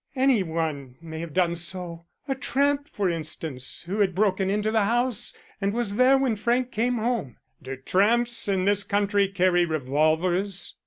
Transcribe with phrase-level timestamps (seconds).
[0.15, 2.07] "Any one may have done so.
[2.27, 5.31] A tramp, for instance, who had broken into the house
[5.61, 10.73] and was there when Frank came home." "Do tramps in this country carry revolvers?"